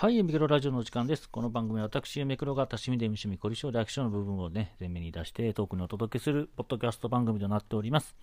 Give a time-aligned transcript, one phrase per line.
[0.00, 1.28] はい、ミクロラジオの時間です。
[1.28, 8.14] この番組は私、ミクロが多趣味で趣味、凝り性でアクションの部分をね、前面に出してトークにお届けするポッドキャスト番組となっております。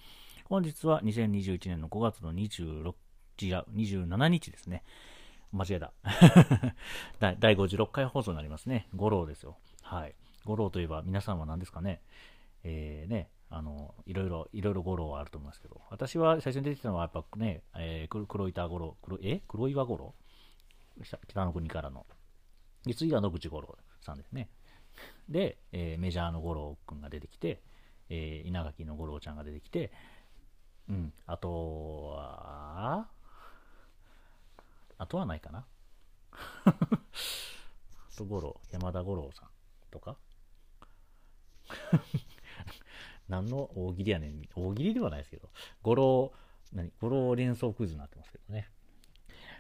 [0.46, 2.94] 本日は2021年の5月の26、
[3.42, 4.84] 違う、27日ですね。
[5.52, 5.92] 間違えた。
[7.42, 8.88] 第56回放送になりますね。
[8.96, 9.57] 五郎ですよ。
[9.81, 10.16] はい。
[10.46, 11.99] 五郎といえば皆さんは何ですかね？
[12.63, 19.41] えー、ね、あの、いろいろ、いろいろ五郎はあると思いますけど、私は最初に出てたのはやっぱね、えー、黒板五郎、黒、え？
[19.45, 20.16] 黒岩五郎？
[21.04, 22.05] 北の国からの。
[22.85, 24.49] で、次が野口五郎さんですね。
[25.27, 27.62] で、えー、メジャーの五郎くんが出てきて、
[28.09, 29.91] えー、稲垣の五郎ちゃんが出てきて、
[30.89, 33.08] うん、あとは、
[34.98, 35.66] あとはないかな。
[38.16, 39.50] と五郎、山田五郎さん
[39.91, 40.17] とか。
[43.27, 44.48] 何の大喜利やねん。
[44.55, 45.50] 大喜利ではないですけど、
[45.81, 46.31] 五郎、
[46.72, 46.91] 何？
[47.02, 48.70] 五郎連想クイズになってますけどね。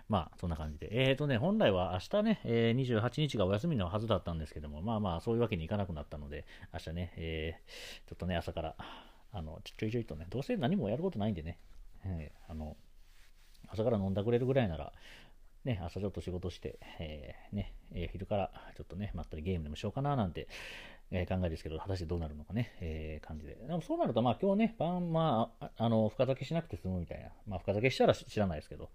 [0.07, 0.89] まあ、そんな感じで。
[0.91, 8.75] えっ、ー、とね、本来は明日ね、えー、28日がお休みのはずだったんですけども、まあまあ、そういうわけにいかなくなったので、明日ね、えー、ちょっとね、朝から、
[9.31, 11.57] あの、ちょいちょいとね、どうせ何もやることないんでね、
[12.05, 12.77] えー、あの、
[13.67, 14.93] 朝から飲んだくれるぐらいなら、
[15.63, 20.47] ね、朝ちょっと仕事して、えー、ね、えー、昼からちょっとね、まったりゲームでもしようかななんて、
[21.11, 23.55] えー、考えですけど、果たしてどうなるのかね、えー、感じで。
[23.55, 27.29] でもそうなると、まあ今日ね、晩、まあ、あの、深酒しなくて済むみたいな。
[27.47, 28.89] まあ深酒したら知らないですけど、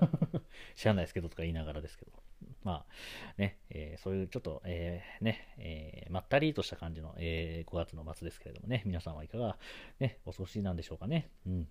[0.74, 2.12] 知らないですけどとか言いながらですけど。
[2.64, 2.86] まあ
[3.38, 9.58] ね、えー、そういうちょっと、えー、ね、えー、まったりとした感じの、え5月の末ですけれどもね、皆さんはいかが、
[10.00, 11.30] ね、お過ごしなんでしょうかね。
[11.46, 11.68] うん。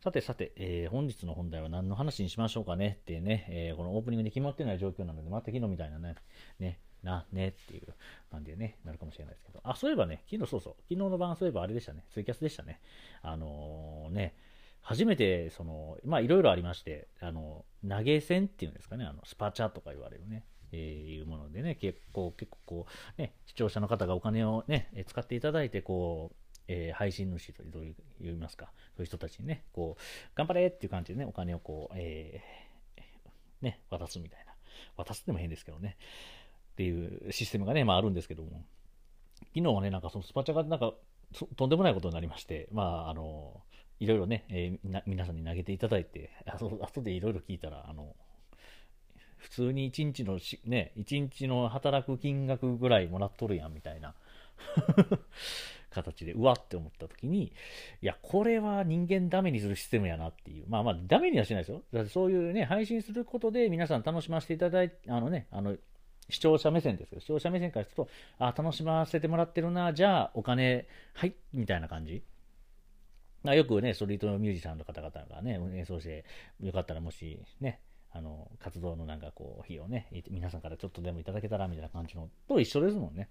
[0.00, 6.14] さてさて、えー、本日の本題は何の話にしましょうかねってね、えー、このオープニングで決まってない状況なので、また昨日みたいなね、
[6.58, 7.94] ね、な、ねっていう
[8.30, 9.60] 感じでね、なるかもしれないですけど。
[9.62, 12.80] あ、そういえばね、昨日そうそう、昨日の晩そういえばあれでしたね、ツイキャスでしたね。
[13.20, 14.34] あのー、ね、
[14.82, 22.86] 初めて、その、まあいろいろありまして、あの、投げ銭っていうんですかね、あの、スパチャとか言われるね、えー、いうものでね、結構、結構こ
[23.18, 26.36] う、ね、視聴者の方がお金をね、使っていただいて、こう、
[26.68, 27.82] えー、配信主とどう
[28.20, 30.02] 言いますか、そういう人たちにね、こう、
[30.34, 34.54] 頑張れっていう感じでね、お金をこう、えー、ね、渡すみたいな。
[34.96, 35.96] 渡すっても変ですけどね。
[36.72, 38.64] っていうシステムがね、まああるんですけども、
[39.54, 40.94] 昨日はね、なんかそのスパチャがなんか
[41.56, 43.62] とんでもないことになりまして、まあ、あの、
[44.00, 48.16] いろいろね、えー、皆さんに投げていただいて、あ後でいろいろ聞いたら、あの、
[49.36, 54.14] 普通に1日のし、ね、1日の働く金額ぐらいもらっとるやん、みたいな
[55.90, 57.52] 形で、うわって思った時に、
[58.00, 60.64] いや、これは人間ダメにするシステムやなっていう。
[60.68, 61.82] まあまあ、ダメにはしないですよ。
[61.92, 65.76] だってそういうね、配信することで皆さん楽しませていただいて、あのね、あの、
[66.30, 68.08] 視聴者目線ですけど、視聴者目線からすると、
[68.38, 72.22] あ、楽しませてもらってるな、じゃあお金、はい、みたいな感じ。
[73.42, 76.24] まあ、よくね、ストリートミュージシャンの方々がね、演奏して、
[76.60, 77.80] よかったらもしね、
[78.12, 83.28] あの、活動のなんかこう、費用ね、皆さんからちょっとでもいただけたらみたいな感じのと一緒ですもんね。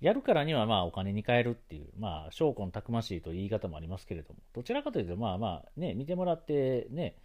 [0.00, 7.16] やるからにはまあお金に換えるっていう、まあ、証拠のたくましいという言い方もありますけれども、どちらかというと、まあまあ、ね、見てもらってね、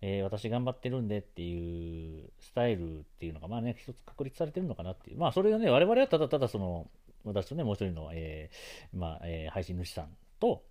[0.00, 5.18] えー、私頑張ってるんでっていうスタイルっていうのが、まあね、一つ確立されてるのかなっていう。
[5.18, 6.88] まあ、それがね、我々はただただその、
[7.24, 10.08] 私とね、もう一人の、えー、まあ、えー、配信主さん
[10.40, 10.62] と、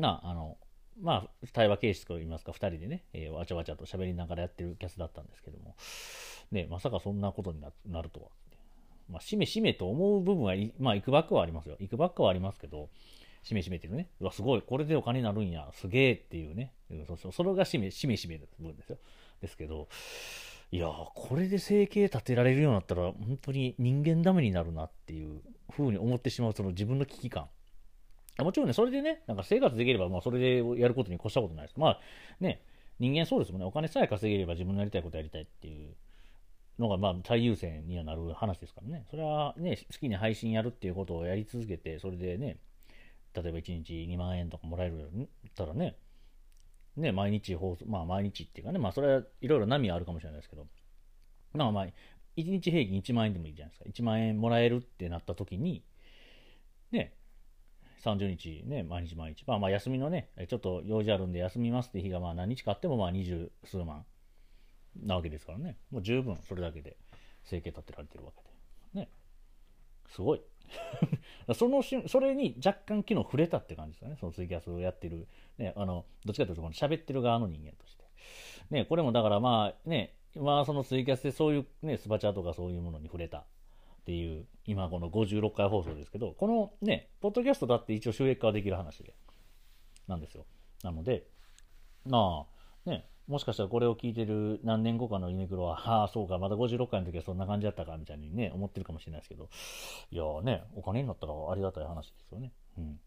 [0.00, 0.56] な、あの、
[1.00, 5.76] まあ、対話形式といいますか、2人でね、えー、わちゃわちゃと喋りながらやってるキャスだったんですけども、
[6.50, 8.28] ね、まさかそんなことになるとは。
[9.08, 11.76] まあ、しめしめと思う部分は、まあ、いくばっかはありますよ。
[11.80, 12.90] いくばっかはありますけど、
[13.42, 16.72] しめしめていうね、うわ、すごい、これでお金になるんや、すげえっていうね、
[17.06, 18.98] そうそうそれがしめしめしめの部分ですよ。
[19.40, 19.88] ですけど、
[20.70, 27.48] いやこれで生計立てられるようになったら、本当に人間ダメになるなっていうふうに思ってしまう、その自分の危機感。
[28.38, 31.76] もちろんね、それでね、なんか生活できれば、まあ、それでやることに越したことないです。
[31.78, 32.00] まあ、
[32.40, 32.62] ね、
[32.98, 35.94] 人間そうですもんね、お金さえ稼げれば自分のやりたいことやりたいっていう
[36.78, 39.06] のが、まあ、最優先にはなる話ですからね。
[39.10, 42.58] それはね、好きに配信やるっていうことをやり続けて、それでね、
[43.34, 45.96] 例えば1日2万円とかもらえるったらね、
[46.96, 50.66] ね、毎日放送、まあ毎日っていうかね、まあそれはいろいろ波あるかもしれないですけど、
[51.54, 51.92] まあまあ、1
[52.36, 53.90] 日平均1万円でもいいじゃないですか。
[53.90, 55.82] 1万円もらえるってなった時に、
[58.04, 59.44] 30日ね、毎日毎日。
[59.46, 64.04] まあまあ休みのね、ちょっと用事あるんで休みますって日がまあ何日かあってもまあ二十数万
[65.02, 65.76] なわけですからね。
[65.90, 66.96] もう十分それだけで
[67.44, 68.42] 生計立てられてるわけ
[68.94, 69.00] で。
[69.00, 69.08] ね。
[70.08, 70.42] すごい。
[71.54, 74.16] そのしそれに若干昨日触れたって感じですよね。
[74.20, 78.04] そのツイキャスをやってる、ね、あの、どっちかというとこの喋ってる側の人間として。
[78.70, 83.46] ね、これもだからまあね、まあそのツイキャスでそういうね、スパチャとかそういうものに触れた
[84.08, 89.14] っていう、今この56回放送ですけど、このね、ポッドキャストだって一応収益化できる話で、
[90.06, 90.46] なんですよ。
[90.82, 91.26] なので、
[92.06, 92.46] ま
[92.86, 99.50] あ、ね、もしかしたらこれを聞いてる何年後かのユニクロは、ああ、そうか、まだ56回の時はそんな感じだったか、みたいにね、思ってるかもしれないですけど、
[100.10, 102.54] いやーね、お金になったらありがたい話ですよね。
[102.78, 102.98] うん。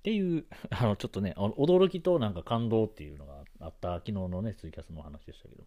[0.00, 5.66] っていう、 あの、ちょっとね、驚きとなんか感動っていうのがあった昨日のね、ツイキャスの話でしたけど、だ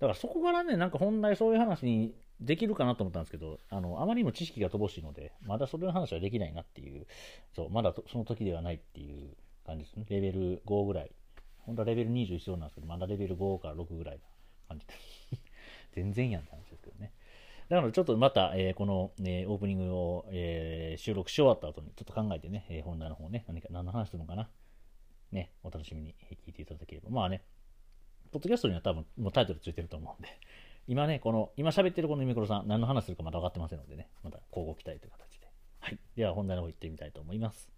[0.00, 7.06] からそこからね、なんか本来そういう話にできるかなと思ったんですけど、あの、あまりにも知識が乏しいので、まだそれの話はできないなっていう、
[7.54, 10.04] そう、まだその時ではないっていう感じですね。
[10.08, 11.12] レベル5ぐらい。
[11.58, 14.22] 本当はレベル20必要なんですけど、まだレベル5から6ぐらいな
[14.68, 15.00] 感じです。
[15.92, 17.12] 全然やんって話ですけどね。
[17.70, 24.48] だからちょっとまた、えー、この、ね、オープニングを、えー、収録し終わった後にちょっと考えてね、えー、本題の方ね、何か、何の話するのかな。
[25.30, 27.10] ね、お楽しみに聞いていただければ。
[27.10, 27.44] まあね、
[28.32, 30.28] ポッドキャストには多分もうタイトルついてると思うんで、
[30.88, 35.46] 今ね、この、今喋ってるこのユミクロさん、何の話するかまだ分かってませんのでね、また交互期待という形で。
[35.78, 35.98] はい。
[36.16, 37.70] では本題の方行ってみたいと思います。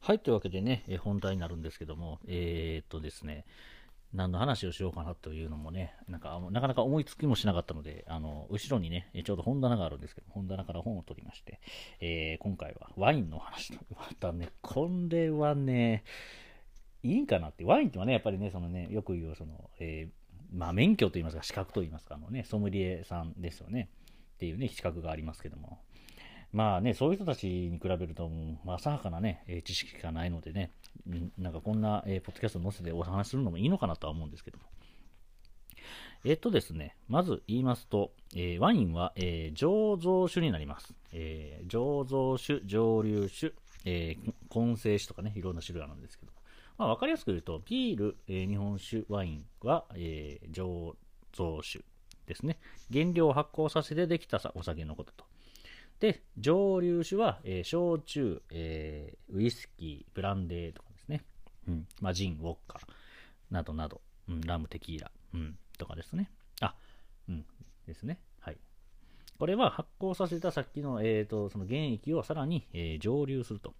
[0.00, 3.46] はい、というわけでね、え本題になるんですけども、えー、っとですね、
[4.14, 11.60] 何の話をしようかなというのもね、なんかなかなか思いつきもしなかったので、あの後ろにね、ちょうど本棚があるんですけど、本棚から本を取りまして、
[12.00, 16.04] えー、今回はワインの話と、 またね、これはね、
[17.02, 23.90] いいんかなって、ワインってはね、やっぱりね、そのね、よく言う、その、えー、まあ、免許といいますか、資格といいますか、あのね、ソムリエさんですよね、
[24.36, 25.80] っていうね、資格がありますけども、
[26.52, 28.30] まあね、そういう人たちに比べると、
[28.64, 30.70] まあ、浅はかなね、知識がないのでね、
[31.38, 34.64] なんかこんな、えー、ポッドキャスト載せてお話するのもいいのかなとは思うんですけども。
[36.24, 40.94] えっとですね、まず言いますと、えー、ワインは、えー、醸造酒になります。
[41.12, 43.52] えー、醸造酒、蒸留酒、
[43.84, 46.32] えー、混成酒とかね、いろんな種類あるんですけど、
[46.78, 50.94] まあ、わかりやすく言うと、ビール、えー、日本酒、ワインは、えー、醸
[51.34, 51.84] 造酒
[52.26, 52.58] ですね。
[52.90, 55.24] 原料を発酵させてできたお酒のことと。
[56.04, 61.24] で、蒸留酒は、えー、焼酎、えー、ウイスキー、ブランデーとかですね。
[61.66, 61.86] うん。
[61.98, 62.78] まあ、ジン、ウォッカ
[63.50, 66.30] などなど、うん、ラム、テキーラ、うん、とかですね。
[66.60, 66.74] あ、
[67.26, 67.46] うん、
[67.86, 68.18] ですね。
[68.40, 68.58] はい。
[69.38, 73.72] これは発酵させたさっきの、えーと、その原液をさらに、えー、蒸留すると。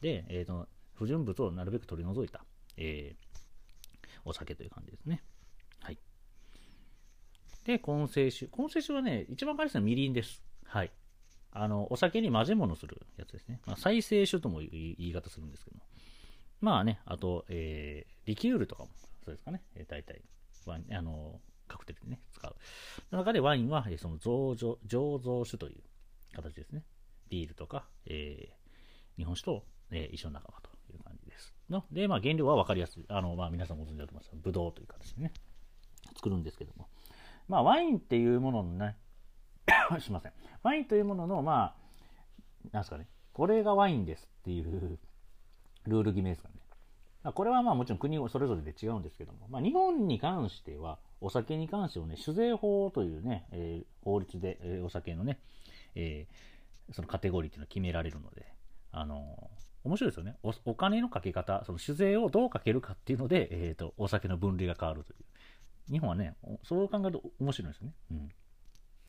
[0.00, 2.44] で、えーと、不純物をなるべく取り除いた、
[2.78, 5.22] えー、お酒という感じですね。
[5.82, 5.98] はい。
[7.64, 8.48] で、混成酒。
[8.48, 10.42] 混成酒はね、一番分かりやすいのはみりんです。
[10.64, 10.90] はい。
[11.52, 13.60] あの、お酒に混ぜ物するやつですね。
[13.66, 15.76] まあ、再生酒とも言い方するんですけど
[16.60, 18.90] まあね、あと、えー、リキュールとかも
[19.24, 19.62] そうですかね。
[19.74, 20.22] えー、大体、
[20.66, 22.54] ワイン、あの、カクテルでね、使う。
[23.10, 25.82] の中でワインは、えー、その醸造、醸造酒という
[26.34, 26.84] 形ですね。
[27.30, 31.54] ビールとか、えー、日本酒と、えー、一緒の仲間という感じです。
[31.70, 33.04] ので、まあ、原料は分かりやすい。
[33.08, 35.32] あの、まあ、皆さんご存知だと思いますがブドウという形でね、
[36.16, 36.88] 作るんですけども。
[37.48, 38.96] まあ、ワインっていうもののね、
[40.00, 40.32] しません。
[40.62, 44.98] ワインというものの、まあ、なんすかね、これがワインですっていう
[45.86, 46.54] ルール決めですかね。
[47.22, 55.38] まこれはまあもちろん国それぞれで違うんですけども、まあ、日本に関しては、お酒に関してはね、酒税法というね、えー、法律で、えー、お酒のね、
[55.94, 58.46] えー、そのカテゴリーっていうのは決められるので、
[58.92, 59.50] あの
[59.84, 60.52] 面白いですよねお。
[60.64, 65.92] お金のかけ方、その酒税をどうかけるかっていうので、えーと、お酒の分類が変わるという。
[65.92, 67.94] 日本はね、そう考えると面白いですよね。
[68.12, 68.28] うん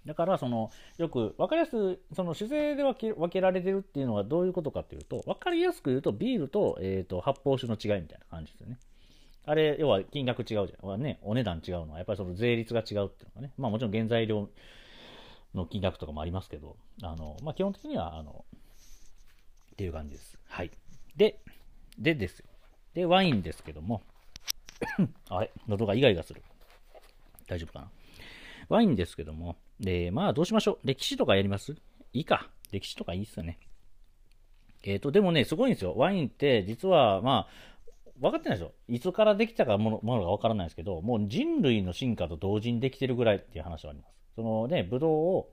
[0.05, 8.77] だから、その、よく、わかりやすく、その、酒税で分け分けられてるっていうのはどういうことかっていうと、わかりやすく言うと、ビールと、えっ、ー、と、発泡酒の違いみたいな感じですよね。
[9.45, 11.01] あれ、要は金額違うじゃん。
[11.01, 13.53] ね、お値段違うのは、やっぱりその税率が違うっていうのがね。
[13.57, 14.49] まあもちろん原材料
[15.53, 18.45] の金額とかもありますけど、あの、まあ基本的には、あの、
[19.73, 20.37] っていう感じです。
[20.47, 20.71] はい。
[21.15, 21.39] で、
[21.97, 22.45] でですよ。
[22.93, 24.03] で、ワインですけども、
[25.29, 26.43] あれ、喉がイガイガする。
[27.47, 27.91] 大丈夫かな？
[28.69, 30.87] ワインですけども、で、まあどうしましょう。
[30.87, 31.75] 歴史とかやります？
[32.13, 32.49] いいか。
[32.71, 33.59] 歴史とかいいっすよね。
[34.83, 35.93] えっ、ー、と、でもね、すごいんですよ。
[35.97, 38.73] ワインって実は、まあ、分かってないですよ。
[38.87, 44.13] いつからできたかものものが分からないですけど、もう人類の進化と同時にできてるぐらいっていう話はあります。
[44.35, 45.49] そのね、ブドウを、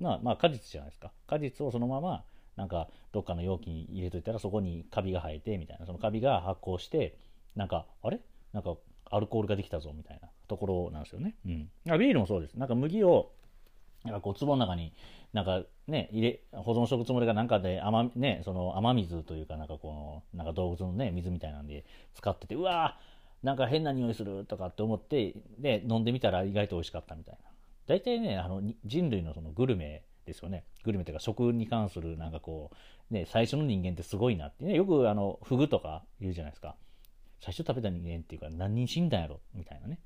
[0.00, 1.12] まあ、まあ、果実じゃないですか。
[1.26, 2.24] 果実をそのまま、
[2.56, 5.86] なんか、どっかの容器に入れといたら、そこにカビが生えて、みたいな。
[5.86, 7.18] そのカビが発酵して、
[7.54, 8.20] なんか、あれ？
[8.52, 8.76] なんか、
[9.10, 11.34] アルコールができたぞ、みたいなところなんですよね。
[11.46, 11.70] うん。
[11.98, 12.54] ビールもそうです。
[12.54, 13.32] なんか麦を
[14.06, 14.92] なんかこう壺の中に
[15.32, 21.84] なんかね入れ保存しとくつもりがなんかで雨,、ね、その雨水というかなんかこのなんか動物のね水みたいなんで
[22.14, 27.50] 使っててうわーなんか変な匂いするとかって思ってで飲んでみたら意外と美味しかったみたいな。
[27.86, 30.64] 大体ねあの人類のそのグルメですよね。
[30.84, 32.70] グルメというか食に関するなんかこ
[33.10, 34.64] うね最初の人間ってすごいなって。
[34.64, 36.74] ねよくあのフグとか言うじゃないですか。
[37.40, 39.98] 最初食べた人間っていうか何人死んだんやろみたいなね。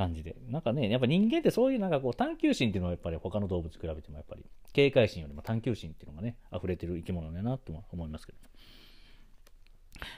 [0.00, 0.34] 感じで。
[0.48, 8.38] なんかね、やっぱ人間ってそういうなんかこう探求心っていうのはやっぱり他の動物比べてもやっぱり警戒心よりも探求心っていうのがね、溢れてる生き物だなと思いますけど。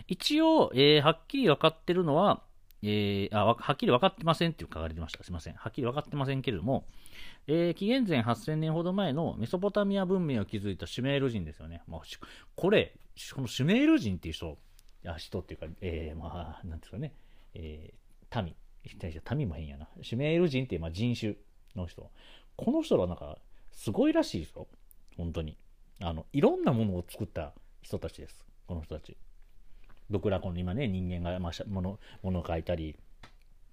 [0.07, 2.45] 一応、えーはっきり分かってるのは、
[2.83, 5.25] えーあはっきり分かってませんって書かれてました。
[5.25, 5.55] すいません。
[5.55, 6.87] はっきり分かってませんけれども、
[7.49, 11.83] えー紀元前8000年ほど前のメソポタミア文明を築いたシュメール人ですよね。
[11.89, 12.01] まあ、
[12.55, 12.95] これ、
[13.35, 14.59] このシュメール人っていう人、
[15.07, 17.15] あ人っていうか、えーまあ、なんですかね、
[17.55, 18.55] えー民。
[19.37, 19.89] 民も変やな。
[20.03, 21.35] シュメール人って、まあ、人種
[21.77, 22.11] の人。
[22.57, 23.39] この人らなんか、
[23.71, 24.67] すごいらしいですよ。
[25.17, 25.57] 本当に。
[26.01, 28.45] あの、いろんなものを作った人たちです。
[28.67, 29.17] この人たち。
[30.11, 32.97] 僕らこの今ね、人間が、まあ、もの、ものを書いたり、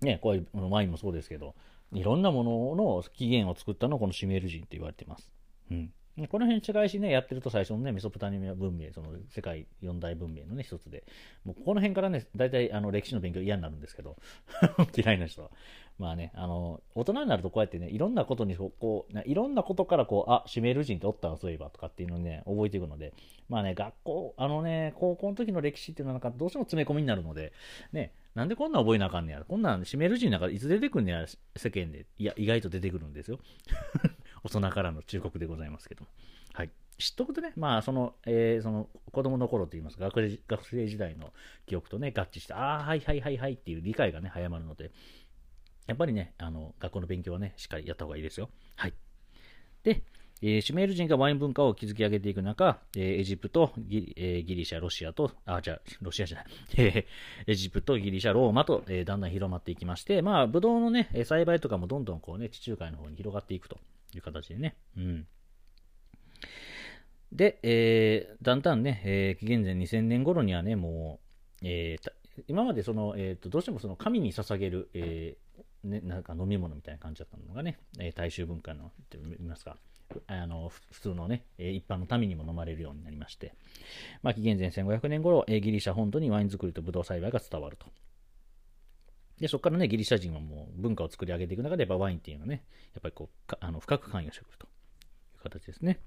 [0.01, 1.55] ね、こういうワインもそうですけど、
[1.91, 5.31] いろんなものの起源を作ったのはこのシュメール人って言われてます。
[5.71, 5.91] うん。
[6.27, 11.03] この辺違いしね、やってると最初のね、メソポタミア文明、その世界四大文明のね、一つで、
[11.45, 14.17] もうこの辺からね、大体あの歴史の勉強嫌になるんですけど、
[14.95, 15.51] 嫌いな人は。
[15.99, 23.13] まあね、あの、大人になるとこうやってね、いろんなことにこう、いろんなことからこう、あ、シュメール人っておったわ、そういえば、とかっていうのをね、覚えていくので、
[23.49, 27.51] まあね、学校、あのね、高校の時の歴史っていうのはなんかどうしても詰め込みになるので、
[27.91, 29.43] ね、なんでこんな覚えなあかんねや。
[29.45, 31.25] こんなんシュメール人なんかいつ出てくんねや、
[31.57, 32.05] 世間で。
[32.17, 33.39] いや、意外と出てくるんですよ。
[34.43, 36.07] 大人からの忠告でございますけども。
[36.53, 36.69] はい。
[36.97, 41.31] 知っとくとね、まあ、その、えーその、子供の頃といいますか、学生学生時代の
[41.65, 44.91] 記憶とね、合致して、ああ、はいはいはいはいっていう理解がね、早まるので、
[45.87, 48.49] やっぱりね、あの、学校の勉強はね、しっかりやった方がいいですよ。
[48.75, 48.93] はい。
[49.83, 50.03] で、
[50.41, 56.45] えーシュメール人がワイン文化を築き上げていく中、えーエジプト、ギ,、えーギリシャ、ロシアと、あ、じゃ、ロシアじゃない、
[56.77, 63.77] えーエジプト、ギリシャ、ローマと、えーだんだん広まっていきまして、まあ、ブドウのね、え栽培とかもどんどんこうね、地中海の方に広がっていくと
[64.15, 64.75] いう形でね。
[64.97, 65.27] うん。
[67.31, 71.19] で、えーだんだんね、えー紀元前2000年頃にはね、も
[71.61, 72.11] う、えー
[72.47, 79.75] 今までその、えーと、どうしてもその神に捧げる、えーね、なんか飲み物みたいな感じだったのがね、えー大衆文化の、って言いますか、
[80.27, 83.53] あの普通のね、え一般の民にも飲まれるようになりまして、
[84.23, 87.87] まあ、紀元前1500年頃、えギリシャ本土にワイン作りとブドウ栽培が伝わると。
[89.39, 94.69] で、そこからね、ギリシャ人はもう文化を作り上げていく中で、やっぱワインっていうのはね、やっぱりこう、あの深く関与してくるとい
[95.39, 95.99] う形ですね。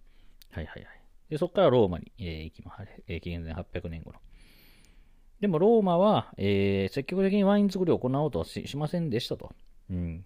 [0.51, 1.03] はいはいはい。
[1.31, 2.89] で、そこからローマに、えー行きます。
[3.09, 4.21] えー紀元前800年頃。
[5.41, 9.53] でもローマは、えー積極的にワイン作りを行おうとはしませんでしたと。
[9.91, 10.25] うん。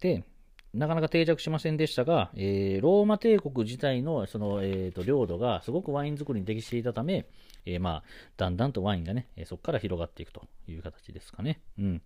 [0.00, 0.24] で、
[0.72, 7.26] なかなか定着しませんでしたが、えーローマ帝国自体のその、えーと領土がすごくワイン作りに適していたため、
[7.66, 8.02] えーまあ、
[8.36, 11.60] だんだんとワインがね、えそこから広がっていくという形ですかね。
[11.78, 12.02] うん。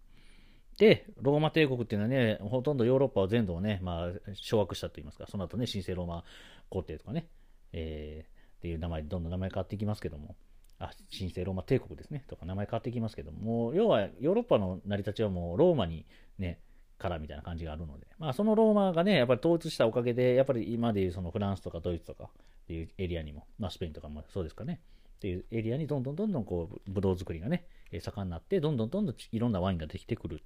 [0.78, 6.24] で、ローマ帝国っていうのはね、ほとんどヨーロッパを全土をね、まあ、掌握したといいますか、その後ね、神聖ローマ
[6.70, 7.28] 皇帝とかね、
[7.72, 10.36] えーっていう名前でどんどん名前変わっていきますけども、
[10.78, 16.06] あ、神聖ローマ帝国ですね、とか名前変わっていきますけども、も要はヨーロッパの成り立ちはもうローマに
[16.38, 16.60] ね、
[16.98, 24.80] からみたいな感じがあるので、まあそのローマがね、やっぱり統一したおかげで、やっぱり今でいうそのフランスとかドイツとかっていうエリアにも、まあスペインとかもそうですかね、
[25.16, 27.66] っていうエリアにどんどんどんどんこう、ブドウ作りがね、
[28.00, 30.42] 盛んなって、どんどんどんどんいろんなワインができてくる。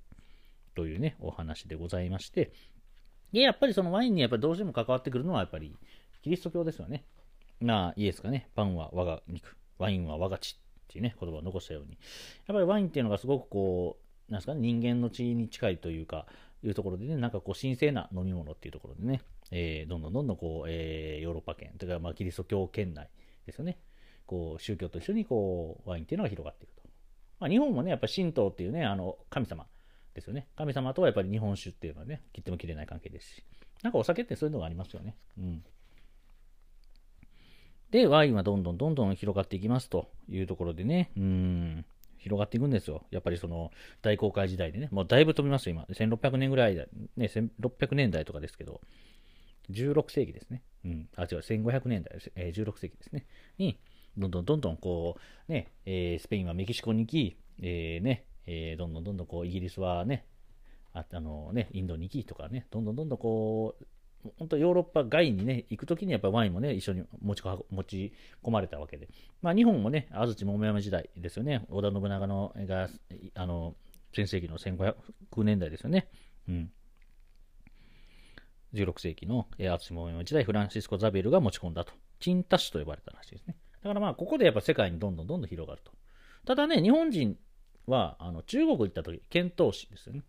[0.78, 2.52] というね、お話でございまして、
[3.32, 5.76] で、やっぱりそのワインにやっぱりどうしても関わってくるのはやっぱり
[6.22, 7.04] キリスト教ですよね。
[7.60, 11.98] まあ、イエスがね、パンは我が肉、ワインは我が血っていうね、言葉を残したように、やっ
[12.46, 16.26] ぱりワインっていうのがすごくこう、なんすかね、人間の血に近いというか、
[16.62, 23.08] いうところでね、なんかこう、神聖な飲み物っていうところでね、えーどんどんどんどんこう、えーヨーロッパ圏、というかまあキリスト教圏内
[23.46, 23.78] ですよね、
[24.26, 26.82] こう、宗教と一緒にこう、ワインっていうのが広がっていくと。
[27.40, 29.66] まあ、日本もね、やっぱり神道っていうね、あの、神様
[30.14, 30.48] ですよね。
[30.56, 33.44] 神様とはやっぱり日本酒っていうのはね、切っても切れない関係ですし。
[33.82, 35.14] なんかお酒ってそういうのがありますよね。
[35.38, 35.64] うん。
[37.90, 41.84] で、ワインはどんどんどんどん広がっていきますというところでね、うん、
[42.18, 43.06] 広がっていくんですよ。
[43.10, 43.70] やっぱりその
[44.02, 45.84] 大航海時代でね、もうだいぶ飛びますよ、今。
[45.84, 46.84] 1600年ぐらいだ、
[47.16, 48.80] ね、1600年代とかですけど、
[49.70, 50.62] 16世紀ですね。
[50.84, 51.08] うん。
[51.16, 53.26] あ、違う、1500年代、えー16世紀ですね。
[53.58, 53.78] に、
[54.16, 55.16] どんどんどんどんこ
[55.48, 60.24] う、ね、えースペインはメキシコに行き、えーね、えーどんどんどんどんこう、イギリスはね、
[60.94, 63.84] ああのね、インドに行きとかね、どんどんどんどんこう、
[64.38, 69.08] 本当ヨーロッパ外にね、行くときにやっぱワインもね、一緒に持ち持ち込まれたわけで。
[69.42, 71.64] まあ日本もね、安土桃山時代ですよね。
[71.70, 72.88] 織田信長のが、
[73.34, 73.74] あの、
[74.16, 74.94] 前世紀の1500
[75.44, 76.08] 年代ですよね。
[76.48, 76.70] うん。
[78.74, 81.92] 16世紀の安土桃山時代、フランシスコ・ザベルが持ち込んだと。
[82.20, 83.56] チンタ種と呼ばれたらしいですね。
[83.82, 85.92] だからまあ、ここでやっぱ世界にどんどんどんどん広がると。
[86.44, 87.38] ただね、日本人
[87.86, 90.22] は、あの、中国行った時、遣唐使ですよね。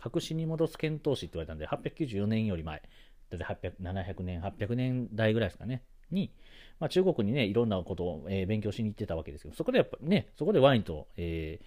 [0.00, 2.82] 白紙に戻す遣唐使って言われたんで、894年より前。
[3.30, 5.82] だいたい800 700年、800年代ぐらいですかね。
[6.10, 6.32] に、
[6.78, 11.66] まあ、中国にね、いろんなことを、えー勉強しに行ってたわけですけど、そこでやっぱね、そこでワインと、えー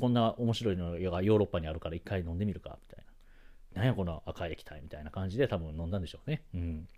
[0.00, 3.04] こんな面白いのがヨーロッパにあるから一回飲んでみるか、みたい
[3.74, 3.82] な。
[3.82, 6.42] なんやこの赤い液体みたいな感じで多分飲んだんでしょうね。
[6.54, 6.88] うん。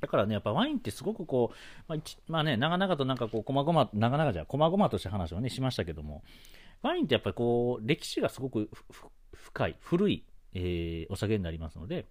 [0.00, 1.56] だからね、やっぱワインってすごくこう、
[1.88, 1.98] まあ、
[2.28, 6.22] まあ、ね、長々となんかこう、こまごま、長々じゃ、こまごまとした話をね、しましたけども、
[6.82, 8.70] ワインってやっぱりこう、歴史がすごく
[9.34, 12.06] 深い、古い、えー、お酒になりますので、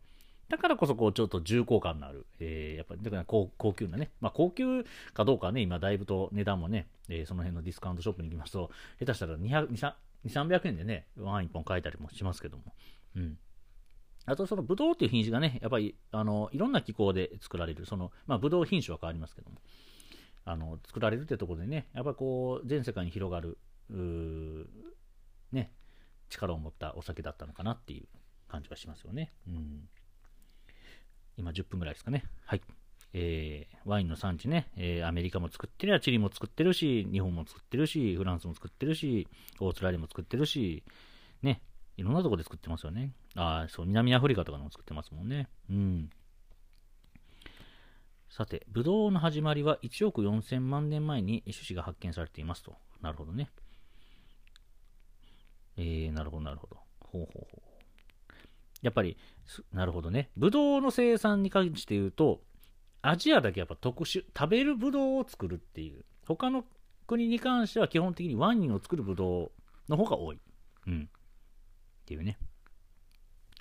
[0.50, 9.94] だからこそこう、ちょっと重厚感のある、えー、やっぱり、だから高高級なね、まあ高級かどうかね、今だいぶと値段もね、えー、その辺のディスカウントショップに行きますと、下手したら200、200
[10.25, 12.63] 300円でね、ワン1本買えたりもしますけども。
[13.16, 13.38] うん。
[14.25, 19.62] あと、そのブドウっていう品種がね、やっぱり、あの、いろんな気候で作られる、その、まあ、ブドウ品種は変わりますけども、
[20.44, 23.58] あの、作られるってところでね、やっぱこう、全世界に広がる、
[25.51, 25.72] ね、
[26.30, 28.08] 力を持ったお酒だったのかなっていう
[28.50, 29.32] 感じがしますよね。
[29.48, 29.88] うん。
[31.38, 32.24] 今10分ぐらいですかね。
[32.46, 32.62] はい。
[33.13, 39.27] えー、ワインの産地ね、えー、アメリカも作ってるや、チリも作ってるし、日本も作ってるし、フランスも作ってるし、
[39.60, 40.84] オーストラリアも作ってるし、
[41.41, 41.62] ね、
[41.96, 43.13] いろんなとこで作ってますよね。
[43.36, 45.48] ああ、そう、南アフリカとかでも作ってますもんね。
[45.70, 46.10] うん。
[48.29, 52.75] さて、ブドウの始まりは1億4000万年前に種子が発見されていますと。
[53.01, 53.50] なるほどね。
[55.77, 56.77] えー、なるほど、なるほど。
[57.00, 57.67] ほうほうほう。
[58.82, 59.18] やっぱり、
[59.72, 60.30] なるほどね。
[60.38, 62.42] ブドウの生産に関して言うと、
[63.02, 66.06] アジアだけやっぱ特殊、食べるブドウを作るっていう。
[66.26, 66.66] 他の
[67.08, 69.52] 国に関しては基本的にワインを作るブドウ
[69.90, 70.40] の方が多い。
[70.88, 71.10] うん。
[71.10, 72.38] っていうね。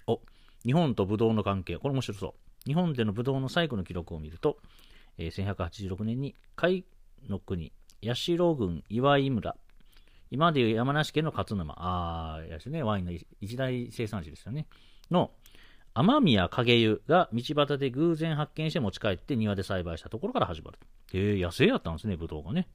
[0.07, 0.21] お、
[0.65, 1.79] 日本とブドウの関係。
[1.79, 2.35] これ面白そう。
[2.67, 4.59] 日本でのブドウの最後の記録を見ると、
[5.19, 6.85] えー、1186年に甲斐
[7.29, 7.73] の国、
[8.05, 9.57] 八代郡岩井村、
[10.31, 14.67] 今でいう山梨県の勝沼、ああ、やしね、ワインの一大生産地ですよね。
[15.11, 15.31] の、
[15.95, 20.79] 雨宮影湯が道端で偶然発見して持ち帰って庭で栽培したところから始まる。
[21.15, 22.69] えー、野生やったんですね、ブドウがね。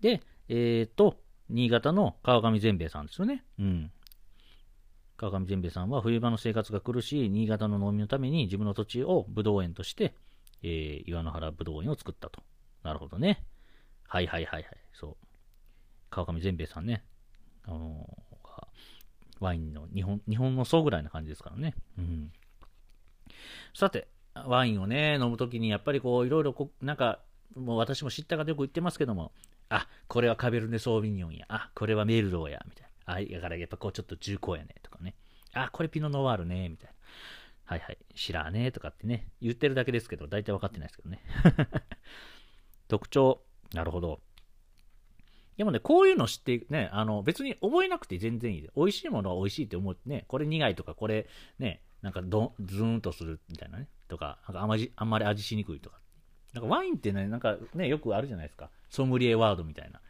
[0.00, 3.44] で、えっ、ー、と、新潟の川上善兵衛さんですよね。
[3.58, 3.90] うん。
[5.16, 10.14] 川上善兵衛さんは冬場の生活が苦しい新潟の農民のために自分の土地をブドウ園として、
[10.62, 12.42] えー、岩の原ブドウ園を作ったと。
[12.82, 13.44] なるほどね。
[14.06, 14.78] はいはいはいはい。
[14.92, 15.16] そう。
[16.10, 17.04] 川上善兵衛さんね。
[17.64, 18.27] あのー、
[19.40, 21.74] ワインの日本、日本の層ぐらいな感じですからね。
[21.98, 22.32] うん。
[23.74, 27.20] さて、ワインをね、飲むときにやっぱりこう、いろいろこなんか、
[27.54, 29.32] もう私も知った方よく言ってますけども、
[29.68, 31.46] あ、これはカベルネ・ソービニョンや。
[31.48, 32.62] あ、これはメルローや。
[32.66, 33.14] みたいな。
[33.14, 34.74] あ、だからやっぱこうちょっと重厚やね。
[34.82, 35.14] とかね。
[35.52, 36.68] あ、これピノノワールね。
[36.68, 36.94] みたいな。
[37.64, 37.98] はいはい。
[38.14, 39.28] 知らねえとかってね。
[39.42, 41.22] 言ってるだけですけど、大体分かってないですけどね。
[42.88, 43.42] 特徴。
[43.74, 44.20] なるほど。
[45.58, 48.68] でもね、こういうの知ってね、あの、別に覚えなくて全然いい。
[48.76, 51.26] 美味しいものは美味しいって思ってね、これ苦いとか、これ
[51.58, 53.88] ね、なんかどズーンとするみたいなね。
[54.06, 55.98] とか、なんかあまじ、あんまり味しにくいとか。
[56.54, 58.70] なんかワインってね、なんかね、よくあるじゃないですか。
[58.88, 60.00] ソムリエワードみたいな。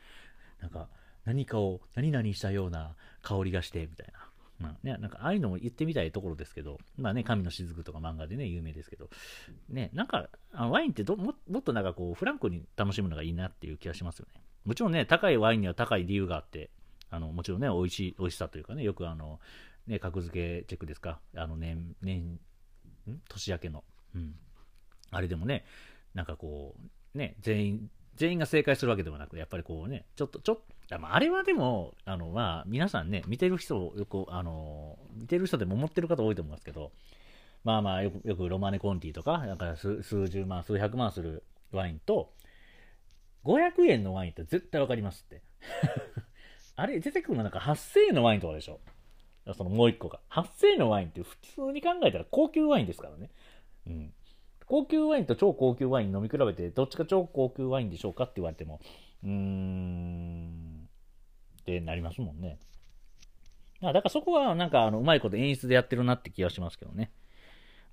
[0.61, 0.90] なんか、
[1.24, 4.27] 何かを何々したような香りがして、みたいな。
[4.59, 9.09] まあね、なんかああいうのも言ってみたいところですけど、まあね、神の雫とか漫画でね、有名ですけど、
[9.68, 11.16] ね、なんか、あワインっても
[11.49, 14.42] もっとなんかこう、フランクに楽しむのがいいなっていう気がしますよね。
[14.64, 16.71] もちろんね、高いワインには高い理由があって、
[17.11, 19.40] あの、もちろんね、美味しい、美味しさというかね、よくあの、
[19.87, 22.38] ね、格付けチェックですか、あの年、年、
[23.29, 24.35] 年明けの、うん。
[25.11, 25.64] あれでもね、
[26.14, 26.75] なんかこ
[27.14, 30.62] う、ね、全員、全員が正解するわけでもなく、やっぱりこうね、ちょっと、ちょっと、
[30.96, 36.92] まああれはでも、あの、まあ、皆さんね、見てる人をよく、あの、見てる人でも思ってる方多いと思いますけど、
[37.64, 42.33] まあまあ、よく、よくロマネコンティとか、なんか数数十万、数百万するワインと、
[43.44, 45.42] 500円のワインって絶対わかりますって。
[46.77, 48.81] あれ、出てくるのなんか8000円のワインとかでしょ？
[49.55, 50.20] そのもう一個が。
[50.31, 53.31] 8000円のワインって普通に考えたら高級ワインですからね。
[53.87, 54.12] うん。
[54.66, 58.81] 高級ワインと超高級ワイン飲み比べて、どっちが超高級ワインでしょうかって言われても、
[59.24, 60.77] うーん、
[61.76, 62.59] ってなりますもんね。
[63.83, 67.12] だからそこはなんかあのうまいこと演出でやってるなって気がしますけどね。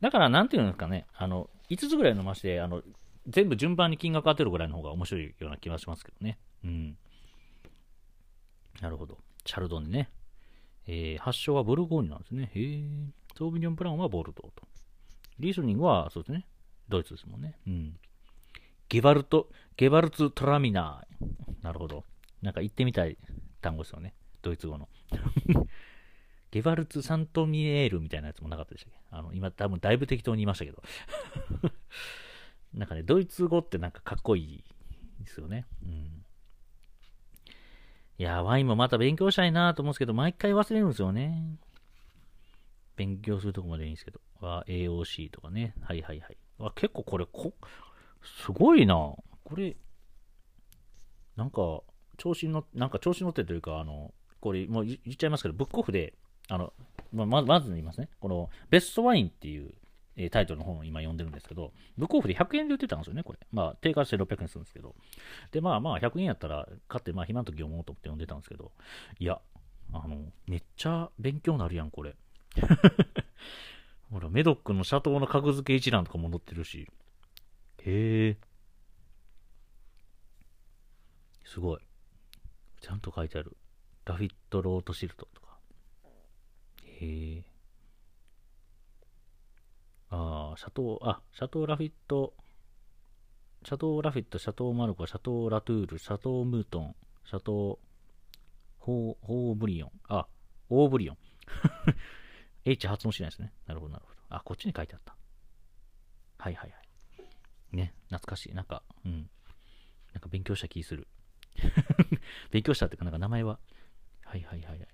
[0.01, 2.81] だからなんていうんですかね、あの、5つぐらい飲まして、あの、
[3.27, 6.37] 全部順番に金額当てるぐらいの方が面白いような気がしますけどね。
[6.63, 6.97] うん。
[8.81, 9.17] なるほど。
[9.43, 10.09] チャルドンね。
[10.87, 12.51] えー、発祥はブルゴーニュなんですね。
[12.53, 12.83] へえ。
[13.37, 14.67] ソービニョンブランはボルドーと。
[15.39, 16.45] リースニングは、そうですね。
[16.87, 17.57] ドイツですもんね。
[17.67, 17.97] うん。
[18.89, 21.63] ゲバルト、ゲバルツ・トラミナー。
[21.63, 22.03] なるほど。
[22.41, 23.17] なんか言ってみたい
[23.65, 24.13] 単語ですよね。
[24.41, 24.87] ドイツ語の。
[26.51, 28.99] ゲバルツ・サントミエールみたいなやつもなかったでしたっけ？
[29.11, 30.81] あの、今多分だいぶ適当に言いましたけど。
[32.73, 34.63] なんかね、ドイツ語ってなんかかっこいい
[35.19, 35.65] ですよね。
[35.83, 36.25] うん。
[38.17, 41.57] いや、ワインもまた勉強したいなと思うんですけど、毎回忘れるんですよね。
[42.95, 44.21] 勉強するとこまでいいんですけど。
[44.39, 45.73] は AOC とかね。
[45.81, 46.37] はいはいはい。
[46.59, 47.53] あ結構これこ、
[48.23, 48.95] すごいな。
[48.95, 49.75] これ、
[51.35, 51.81] なんか、
[52.17, 56.13] 調子の、なんか調子乗ってというか、あの、これ、もう言っちゃいますけど、ブックオフで、
[56.49, 56.73] あの、
[57.11, 58.09] まままず言いますね。
[58.19, 59.73] この、ベストワインっていう
[60.17, 63.39] えタイトルの本を今読んでるんですけど、ブックオフで100円で売ってたんですよね、これ。
[63.51, 64.95] まあ、定価して600円するんですけど。
[65.51, 68.71] で、まあまあ、100円やったら買って、まあ、暇の時読もうと思って読んでたんですけど、
[69.19, 69.41] いや、
[69.91, 72.15] あの、めっちゃ勉強になるやん、これ。
[74.09, 76.89] ほら、メドックのシャトーの格付け一覧とかも載ってるし。
[77.79, 78.37] へえ。
[81.43, 81.81] すごい。
[82.85, 83.57] ちゃんと書いてある。
[84.05, 85.57] ラフィットロートシルトとか。
[86.83, 87.43] へえ。
[90.11, 92.35] ああ、シャトー、あ、シャトーラフィット、
[93.63, 96.95] シャトーラフィット、シャトーマルゴー、シャトーラトゥール、シャトームートン、
[97.25, 97.55] シャトー、
[98.77, 100.27] ホー、ホーブリオン、あ、
[100.69, 101.17] オーブリオン。
[102.65, 103.51] H 発音しないですね。
[103.65, 104.19] なるほど、なるほど。
[104.29, 105.15] あ、こっちに書いてあった。
[106.37, 106.75] はいはいは
[107.73, 107.75] い。
[107.75, 108.53] ね、懐かしい。
[108.53, 109.27] なんか、うん。
[110.13, 111.07] なんか勉強した気する。
[112.51, 113.59] 勉強したっていうか、なんか名前は。
[114.23, 114.87] はいはいはいはい。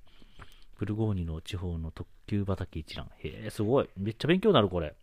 [0.78, 3.12] ブルゴーニュの地方の特急畑一覧。
[3.20, 3.90] へえ、すごい。
[3.98, 4.96] めっちゃ勉強になる、これ。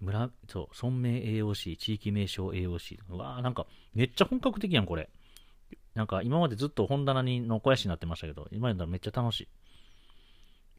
[0.00, 2.98] 村、そう、村名 AOC、地域名称 AOC。
[3.10, 5.08] うわあなんか、めっちゃ本格的やん、これ。
[5.94, 9.48] なんか、今までずっと本棚にの肥やしになってましたけど、今やったらめっちゃ楽しい。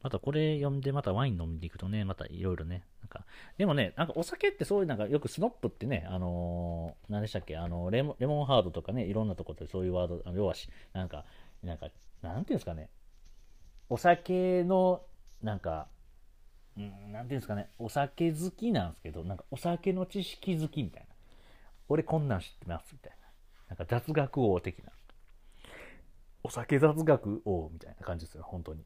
[0.02, 3.24] またこれ読んで、またワイン飲んでいくとね、またいろいろね、なんか、
[3.56, 11.24] でもね、なんかお酒ってそういうなんか、よくスノップってね、あのー、何でしたっけ、あのレモン、レモンハードとかね、いろんなとこでそういうワード、あの要はし、なんか、
[11.62, 11.88] なんか、
[12.22, 12.90] なんていうんですかね、
[13.88, 15.02] お酒の、
[15.42, 15.88] なんか、
[16.76, 21.08] うん、なんていうんですかね、お酒好きなんですけど、なんかお酒の知識好きみたいな。
[21.88, 23.28] 俺こんなん知ってますみたいな。
[23.68, 24.90] なんか雑学王的な。
[26.42, 28.84] お酒雑学王みたいな感じですよ、本当に。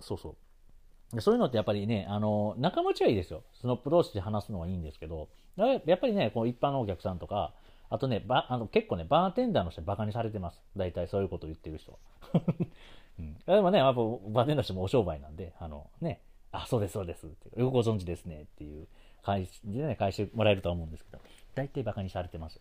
[0.00, 1.20] そうそう。
[1.20, 3.42] そういうのってやっぱりね、あの、仲間違いいですよ。
[3.60, 7.52] スノップ同士で話すのはいいんですけど、やっぱりね、こう一般のお客さんとか、
[7.88, 10.62] あとね、ばあの結構ね、バーテンダーの人バカにされてます。
[10.76, 11.98] 大体そういうことを言ってる人。
[13.18, 16.20] うん、でもね、やっぱバーテンダーの人もお商売なんで、あのね、
[16.52, 17.60] あ、そうです、そうですって。
[17.60, 18.86] よくご存知ですねっていう
[19.22, 21.18] 感じでね、返してもらえるとは思うんですけど、
[21.54, 22.60] 大体バカにされてます。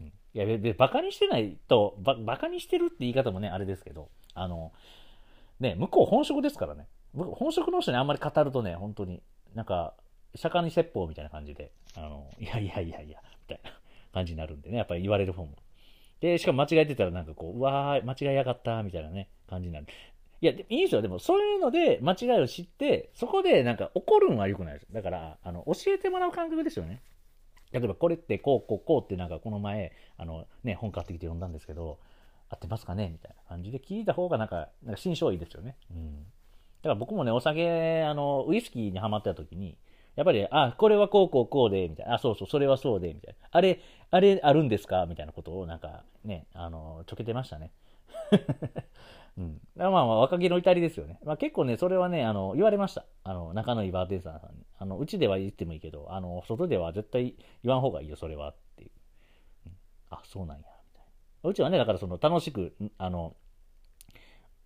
[0.00, 4.72] うん、いや、で、バカにしてないと、ババカにしてるって言い方もね、あれですけど、あの、
[5.60, 6.86] ね、向こう本職ですからね。
[7.14, 9.22] 本職の人にあんまり語るとね、本当に、
[9.54, 9.94] なんか、
[10.34, 13.18] 釈迦に説法みたいな感じで、あの、いやいやいやいや、
[13.48, 13.70] みたいな
[14.12, 15.52] 感じになるんでね、やっぱり言われる方も。
[16.20, 19.86] で、しかも間違えてたらなんかこう、うわー、間違いやがった、みたいなね、感じになる。
[20.40, 21.02] いや、でいいですよ。
[21.02, 24.86] でも、そういうので間違いを知って、そこでなんか怒るのは良くないです。
[24.92, 27.02] だから、あの、教えてもらう感覚ですよね。
[27.72, 31.98] 例えば、これってこう、こう、こうってなんかこの前、あの、ね、本買ってきて読んだんですけど、
[32.50, 33.10] 合ってますかね？
[33.10, 35.76] みたいな感じで聞いた方がなんか、なんか心象いいですよね。
[35.90, 36.16] うん。
[36.16, 36.22] だ
[36.84, 39.76] から僕もね、お酒、あの、ウイスキーにハマってた時に、
[40.16, 42.14] やっぱり、あ、これはこうこうこうで、みたいな。
[42.14, 43.48] あ、そうそう、それはそうで、みたいな。
[43.50, 43.80] あれ、
[44.10, 45.06] あれあるんですか？
[45.06, 47.70] みたいなことを、なんかね、あの、ちょけてましたね。
[49.38, 49.60] うん。
[49.76, 51.20] まあまあ、若気の至りですよね。
[51.24, 53.04] まあ結構ね、それはね、あの、言われました。
[53.22, 54.64] あの、仲のいいバーテンダーさんに。
[54.78, 58.90] あの、うちでは言ってもいいけど、あの、外では絶対言わん方がいいよ、それは、っていう。
[59.66, 59.72] うん、
[60.10, 60.64] あ、そうなんや、
[61.44, 63.36] うちはね、だからその、楽しく、あの、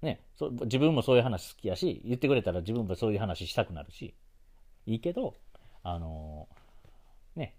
[0.02, 4.14] ね、そ自分もそういう話好きやし、言ってくれたら自分もそういう話したくなるし、
[4.86, 5.34] いいけど、
[5.84, 6.48] あの
[7.36, 7.54] ね、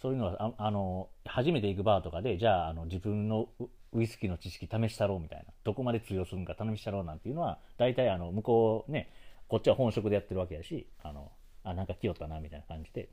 [0.00, 3.48] そういうのは、あの初めて行くバーとかで、じゃあ、あの自分の
[3.92, 9.10] ウイスキーの知識試したろうみたいな、どこまで通用するんか試したろうなんていうのは、大体あの向こうね、
[9.48, 11.32] こっちは本職でやってるわけやし、あの、
[11.64, 13.08] あ、なんか来よったな、みたいな感じで、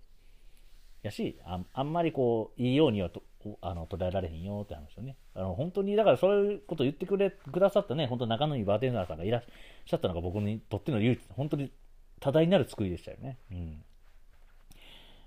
[1.04, 3.24] やし、ああんまりこう、いいようにはと
[3.62, 5.16] あの捉えられへんよって話よね。
[5.34, 9.44] あの本当に、だからそういうこと言ってくれくださったね、本当仲のいいバーテンダーさんがいらっ
[9.86, 11.72] しゃったのが僕にとっての唯一、本当に
[12.20, 13.38] 多大なる救いでしたよね。
[13.52, 13.84] うん。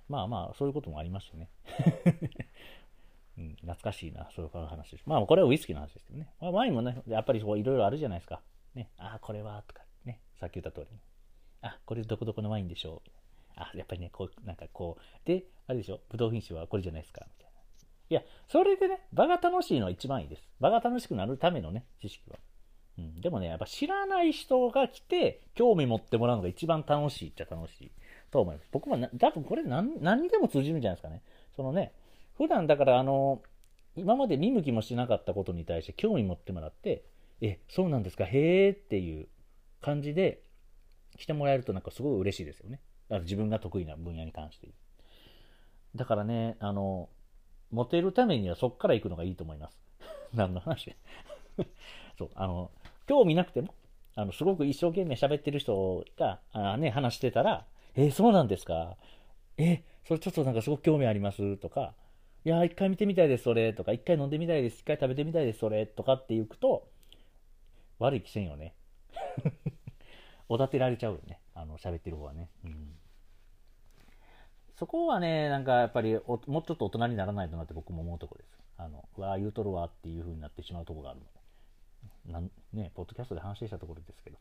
[0.08, 1.48] まあまあ、そういうこともありましたね。
[3.38, 5.04] うん、懐かしいな、そういう話です。
[5.06, 6.28] まあ、これはウイスキーの話ですけどね。
[6.40, 8.42] まあ、ワインもね、やっぱりいろいろあるじゃないですか。
[8.74, 11.00] ね、ああ、これは、とか、ね、さっき言った通りに。
[11.62, 13.19] あ、これどこどこのワインでしょう。
[13.56, 17.60] あ、やっぱりね、こう、なんかこう、で、あれでしょ、ブドウ品種はこれじゃないですか、みたいな。
[18.10, 20.42] いや、それでね、場が楽しいのは一番いいです。
[20.58, 22.38] 場が楽しくなるためのね、知識は。
[22.98, 27.92] うん、でもね、やっぱ知らない人が来て、興味持ってもらうのが一番楽しいっちゃ楽しい
[28.30, 28.68] と思います。
[28.72, 31.22] 僕もな、多分これ何何にでも通じるんじゃないですかね。
[31.56, 31.92] そのね、
[32.36, 33.42] 普段だからあの、
[33.96, 37.04] 今まで見向きもしなかったことに対して興味持ってもらって、
[37.40, 39.28] え、そうなんですか、へーっていう
[39.80, 40.42] 感じで
[41.16, 42.80] 来てもらえるとなんかすごい嬉しいですよね。
[43.10, 44.68] だから自分が得意な分野に関して。
[45.96, 47.08] だからね、あの、
[47.70, 49.78] モテるためにはそっから行くのがいいと思います。
[50.32, 50.94] 何の話？
[52.16, 52.70] そう、あの、
[53.06, 53.74] 興味なくても、
[54.14, 58.96] あの、すごく一生懸命喋ってる人が、あね、話してたら、えーそうなんですか？
[59.56, 61.94] えそれちょっとなんかすごく興味ありますとか、
[62.44, 66.88] いや、一回見てみたいです、それとか、一回飲んでみたいです、一回食べてみたいです、それとかって行くと、
[67.98, 68.74] 悪い気せんよね。
[70.48, 71.40] おだてられちゃうよね。
[71.54, 72.48] あの、喋ってる方はね。
[72.64, 72.99] うん。
[74.80, 78.58] そこはね、なんかやっぱりお、もうちょっと大人にならないとなって僕も思うところです。
[78.78, 82.32] あの、うわあ、言うとるわっていう風になってしまうところがあるので。
[82.32, 84.38] なんね、ポッドキャストで話したところですけど。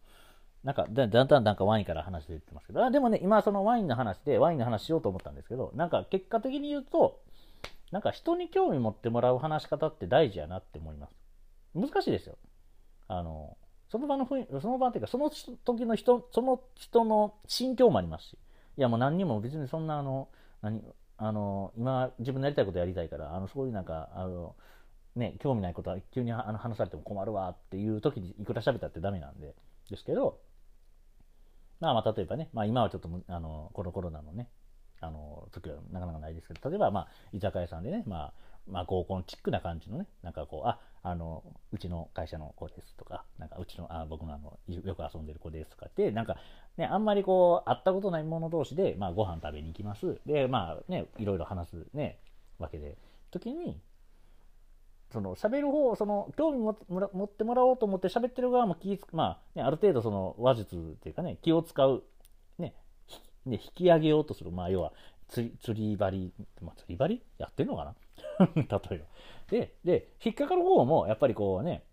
[0.63, 7.19] なんかだ、だんだんなんかワインから話してってますけど、あでもね、今そのワインの話で、ワインの話しようと思ったんですけど、なんか結果的に言うと、
[7.91, 11.15] なんか人に興味持ってもらう話し方って大事やなって思います。
[11.75, 12.38] 難しいですよ。
[13.10, 13.58] あの、
[13.89, 18.38] その場の雰囲気、その場っていうか、その時の人、その人の心境もありますし、
[18.80, 20.30] いやもう何にも別にそんなあの、
[20.62, 20.82] 何、
[21.18, 24.56] あの、今自分のやりたいことやりたいから、あの、そういうなんか、あの、
[25.18, 29.54] ね、興味ないことは急にあの話されても困るわっていう時にいくら喋ったってダメなんで、
[29.89, 30.39] ですけど、
[31.82, 34.48] まあまあ例えばね、まあ今はちょっとあの、このコロナのね、
[35.02, 38.34] あの、時はなかなかないですけど、例えばまあ居酒屋さんでね、まあ、
[38.67, 46.38] まあ合コンチックな感じのね、なんかこう、あ、あの、うちの会社の子ですとか、なんかうちの、あ僕のあの、よく遊んでる子ですとかって、なんか
[46.78, 50.19] ね、あんまりこう、会ったことない者同士で、まあご飯食べに行きます。
[50.26, 52.19] で、まあね、いろいろ話すね、
[52.58, 52.98] わけで、
[53.32, 53.80] 時に、
[55.12, 56.72] その喋る方、その興味持
[57.26, 62.04] ってもらおうと思って喋ってる側も気まあ、ね、ある程度その話術っていうかね、気を使う、
[62.60, 62.76] ね、
[63.45, 64.93] ね引き上げようとする、まあ要は
[65.30, 67.24] 釣り、釣り針、まあ、釣り針？
[67.39, 67.95] やってるのかな？
[68.55, 69.05] 例えば。
[69.49, 71.84] で、で、引っかかる方もやっぱりこうね、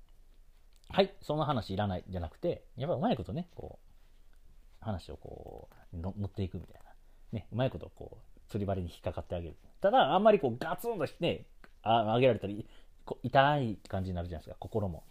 [0.88, 6.86] はい、その話いらないじゃなくて、やっぱうまいことね、こう、話をこう、乗っていくみたいな。
[7.32, 9.56] ね、うまいことこう、釣り針に引っかかってあげる。
[9.80, 11.46] ただ、あんまりこう、ガツンとしてね、
[11.82, 12.68] あげられたり、
[13.04, 15.04] こう痛い感じになるじゃないですか、心も。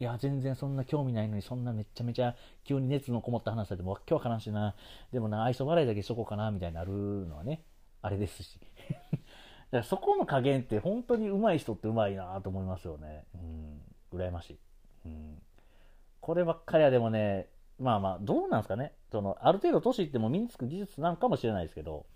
[0.00, 4.74] いや、全然そんな興味ないのに、そんなめちゃめちゃ急に熱のこもった話されても、わっけわからんしな、
[5.12, 7.64] でもな、愛想笑いだけしとこうかな、みたいになるのはね、
[8.00, 8.60] あれですし。
[9.70, 13.24] だからそこの加減って本当に上手い人って上手いなと思いますよね。
[13.34, 14.58] うん、羨ましい。
[15.06, 15.42] うん、
[16.20, 18.92] こればっかりはでもね、まあまあ、どうなんですかね。
[19.12, 22.06] その、ある程度年いっても身につく技術なんかもしれないですけど、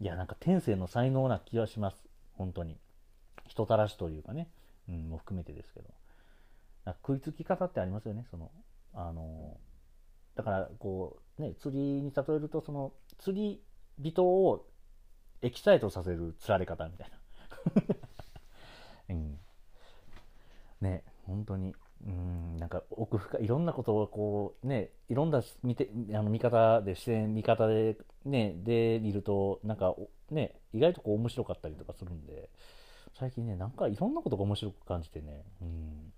[0.00, 1.96] いや、なんか天性の才能な気はします。
[2.34, 2.78] 本当に。
[3.46, 4.48] 人たらしというかね、
[4.88, 5.90] うん、も含めてですけど。
[7.04, 8.50] 食いつき方ってありますよね、その、
[8.94, 9.56] あの、
[10.34, 13.62] だから、こう、ね、釣りに例えると、その、釣り
[13.98, 14.66] 人を
[15.42, 17.96] エキサイトさせる釣られ方みたいな。
[19.10, 19.38] うん。
[20.80, 21.74] ね、本当に、
[22.06, 29.94] うん、なんか奥深い、いろんなことをこう、ね、いろんな見て、あの見方で、視点、見方で、ね、で見ると、なんか、
[30.30, 32.48] ね、意外とこう面白かったりとかするんで、
[33.18, 36.12] 最近ね、なんかいろんなことが面白く感じてね、うん、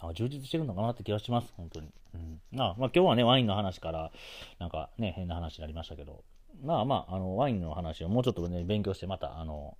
[0.00, 1.92] あ充実してるのかなって気がします、本当に。
[2.14, 4.10] うん、あまあ、今日はね、ワインの話から、
[4.58, 6.24] なんかね、変な話になりましたけど、
[6.62, 9.76] まあまあ、あのワインの話をもうちょっとね、勉強して、また、あの、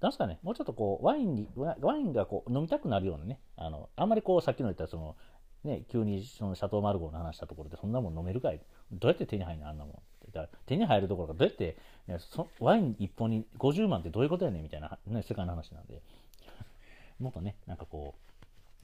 [0.00, 5.16] なんすかね、もうちょっとこう、ワインに、ワインがこう飲みたくなるようなね、あの、あんまりこう、さっきの言ったその、
[5.64, 8.60] ね、急にそのシャトーマルゴーの話したところで、そんなもん飲めるかい？
[8.90, 9.94] どうやって手に入るのあんなもん。
[10.66, 11.76] 手に入るところがどうやって、
[12.08, 12.18] ね、
[12.58, 16.00] ワイン1本に50万ってどういうことやねんみたいな、ね、世界の話なんで、
[17.20, 18.31] もっとね、なんかこう、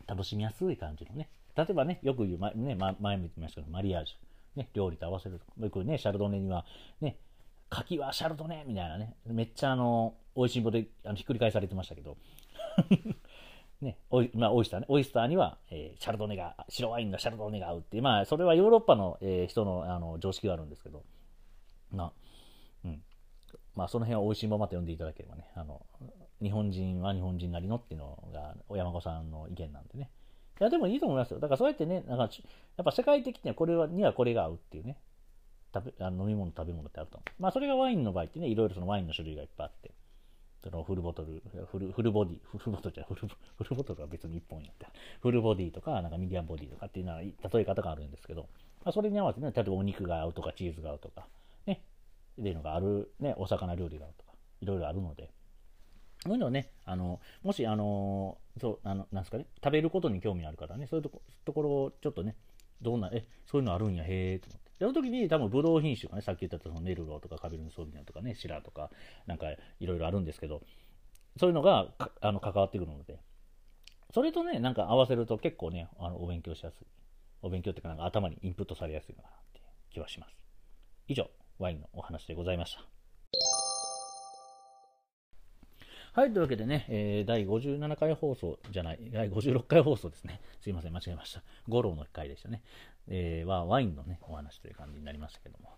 [0.08, 6.64] 楽しみやすい感じのね、例えばね、よく言う、ま、ね、前も言ってましたけど、マリアージュ、ね、料理と合わせるとか、よくね、シャルドネには、
[7.00, 7.18] ね、
[7.68, 12.16] 柿はシャルドネみたいなね、めっちゃあの、美味しんぼであのひっくり返されてましたけど、
[13.82, 14.86] ね、おい、まあ、オイスターね。
[14.88, 21.04] オイスターには、えー、シャルドネが、白ワインがシャルドネが合うっていう、まあ、それはヨーロッパの、えー、人のあの常識があるんですけど、
[21.92, 22.12] まあ、
[22.84, 23.02] うん。
[23.76, 25.86] まあ、その辺は美味しいままと呼んでいただければね、あの、
[26.42, 30.10] 日本人は日本人なりのっていうのが、お山子さんの意見なんでね。
[30.60, 31.40] いや、でもいいと思いますよ。
[31.40, 34.96] だからそうやってね、なんか、やっぱ世界的にはこれは、にはこれが合うっていうね、
[35.74, 37.42] 食べあの飲み物、食べ物ってあると思う。
[37.42, 39.92] まあ、それがワインの場合ってね、いろいろそのワインの種類がいっぱいあって、
[40.62, 44.90] そのフルボトル、フルフルボディ、フルボトルじゃフルフルボトルは別に1本やった。
[45.20, 48.48] フルボディとか、なんかミディアムボディとかっていうのは例え方があるんですけど、
[48.84, 51.26] まあ、それに合わせてね、例えばお肉が合うとか、チーズが合うとか、
[51.66, 51.82] ね、
[52.40, 55.30] っていうのがある、ね、お魚料理が合うとか、いろいろあるので、
[56.28, 62.36] そういうのをね、あの、もし、あの、そう、あの、なんすかね、食べることに興味ある方はね、そういうとこところをちょっとね、
[62.82, 64.68] どんな、え、そういうのあるんや、へえ、と思って。
[64.78, 68.90] その時に多分ブドウ品種がね、さっき言ったそのネルロとかカビルンソービニョンとかね、シラとか、
[69.26, 69.46] なんか
[69.80, 70.62] いろいろあるんですけど、
[71.36, 71.88] そういうのが
[72.20, 73.18] あの関わってくるので、
[74.12, 76.86] それとね、なんか合わせると結構ね、あのお勉強しやすい。
[77.42, 80.36] お勉強っていうか、なんか頭にインプットされやすいのかなっていう気はします。
[81.08, 82.97] 以上、ワインのお話でございました。
[86.18, 90.40] はい、というわけでね、えー、第57回放送じゃない、第56回放送ですね。
[90.60, 91.44] すいません、間違えました。
[91.68, 92.60] 五郎の回でしたね。
[93.06, 95.76] えー、は、ワインのね、お話という感じになりましたけども。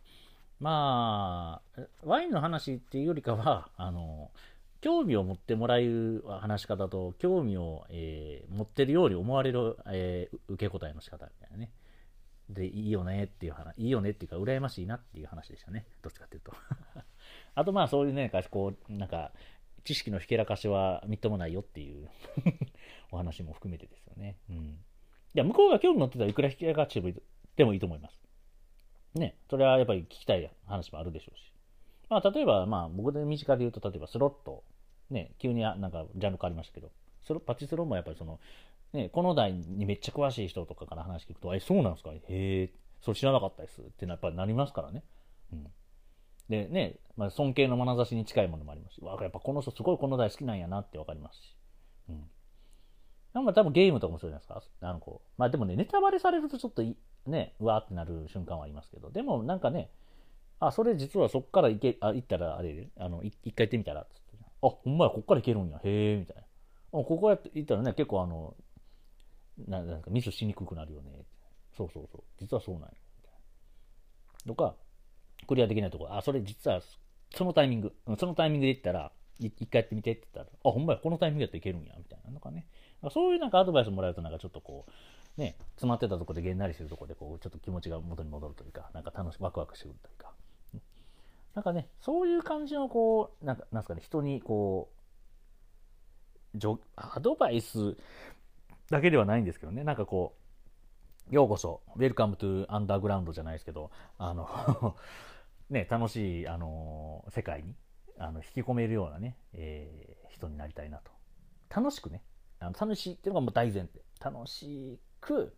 [0.59, 4.31] まあ、ワインの話っていうよりかは、あの、
[4.81, 11.71] 興味を持ってもらえる話し方と、興味を、えー、持ってるように思われる、えー、受け答えの仕方みたいなね。
[12.49, 15.87] でいいよねっていう話、いいよねっていうか、羨ましいなっていう話でしたね。
[16.03, 16.53] どっちかっていうと。
[17.55, 19.33] あとまあそういうね、こう、なんか、
[19.85, 22.09] 知識のひけらかしはみっともないよっていう
[23.11, 24.37] お話も含めてですよね。
[24.51, 24.85] うん。
[25.35, 26.93] い、向こうが興味持ってたらいくらひけらかし
[27.57, 28.21] てもいいと思います。
[29.15, 31.53] ね、それはやっぱり聞きたい話もあるでしょうし。
[32.09, 34.65] まあ、例えば、まあ、僕で身近で言うと、例えばスロット、
[35.11, 36.91] ね、急になんかジャンル変わりましたけど、
[37.23, 38.41] それパチスロもやっぱりその、
[38.93, 42.13] ね、この台にめっちゃ詳しい人とかから話聞くと、え、そうなんですか？
[42.13, 45.05] へえ、それ知らなかったですってやっぱりなりますからね。
[45.53, 45.73] うん。
[46.51, 51.57] でね、まあ、尊敬の眼差しに近いものもありますし、わやっぱこの人すごいこの台好きなんやなってわかりますし。
[52.09, 52.31] うん。
[53.33, 54.89] なんか多分ゲームとかもそうじゃないですか？
[54.89, 56.83] あのこうまあでもね、ネタバレされるとちょっと
[57.27, 59.91] ね、うわーってなる瞬間はありますけど、でもなんかね、
[60.59, 64.39] あ、それ実はそっから行け、あ、行ったらあれで、あの、一回行ってみたら、つって。
[64.63, 66.43] あ、ほんまや、こっから行けるんや、へえ、みたいな。
[66.91, 68.57] ここやって行ったらね、結構あの、
[69.69, 71.13] ななんかミスしにくくなるよね。
[71.77, 72.23] そうそうそう。
[72.41, 72.89] 実はそうなんや。
[74.47, 74.75] とか、
[75.51, 76.05] クリアできないとこ。
[76.05, 76.81] ろ、あ、それ実は、
[77.35, 79.11] そのタイミング、そのタイミングで行ったら、
[79.41, 82.69] 一回やってみてって言ったら、あ、ほんまや、このタイミングやったらいけるんや、みたいなのかね。
[83.11, 84.87] そういうなんかアドバイスもらえると、なんかちょっとこ
[85.37, 90.33] う、ね、詰まってたとこでげんなりしてるとこで、こう、ちょっと気持ちが元に戻るというか、なんか楽しく、ワクワクしてくるというか。
[91.55, 94.89] なんかね、そういう感じの、こう、なんか、なんすかね、人に、こ
[96.55, 97.97] う、アドバイス
[98.91, 100.41] だけではないんですけどね、なんかこう、
[101.31, 104.97] ようこそ、ウェルカムトゥアンダーグラウンドじゃないですけど、あの
[105.71, 107.75] ね、楽しい、あの世界に
[108.19, 111.11] あの引き込めるようなね、えー、人になりたいなと。
[111.75, 112.23] 楽しくね、
[112.59, 114.01] あの楽しいっていうのがもう大前提。
[114.23, 115.55] 楽しく、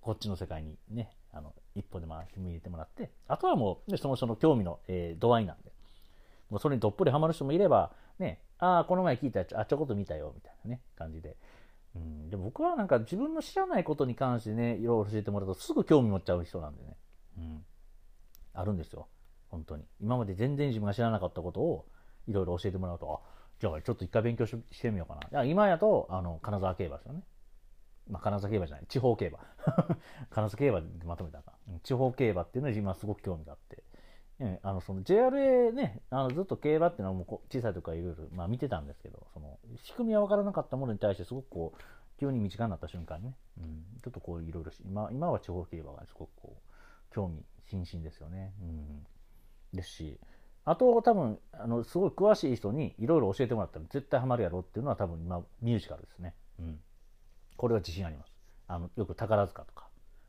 [0.00, 5.72] こっちの世界にね、あの一歩でも踏み入れてもらって、あとはもう、ね、その人の興味の、えー、度合いなんで、
[6.48, 11.36] もうそれにどっぷりハマる人もいれば、ね、ああ、この前聞いたやつ、あ、ちょこっと見たよ、みたいなね、感じで、
[11.96, 16.96] うん、でも僕はなんか自分の知らないことに関してね、いろいろ教えてもらうとすぐ興味持っちゃう人なんでね。
[17.38, 17.64] うん。
[18.54, 19.08] あるんですよ。
[19.54, 19.84] 本当に。
[20.00, 21.86] 今まで全然自分が知らなかったことを
[22.26, 23.28] いろいろ教えてもらうと、あ、
[23.60, 25.44] じゃあちょっと一回勉強してみようかな。
[25.44, 27.22] 今やと、あの、金沢競馬ですよね。
[28.10, 29.38] まあ、金沢競馬じゃない、地方競馬。
[30.30, 31.52] 金沢競馬でまとめたか。
[31.82, 33.82] 地方競馬っていうのに今すごく興味があって。
[34.62, 41.80] あのその JRA ね、あのずっと競馬っていうのはもう小さい時からいろいろ、まあ、見てたんですけど、その仕組みは分からなかったものに対してすごくこう、
[42.18, 48.52] 急に身近になった瞬間ね、うん、ちょっとこういろいろ今、今は地方競馬がすごくこう、興味津々ですよね。
[48.60, 49.06] うん、
[49.74, 50.20] ですし、
[50.64, 56.34] あと多分、あの、すごい詳しい人にいろいろ教えてもらったら絶対ハマるやろっていうのは多分今、ミュージカルですね。
[56.58, 56.80] うん。
[57.56, 58.32] これは自信あります。
[58.66, 59.88] あの、よく宝塚とか、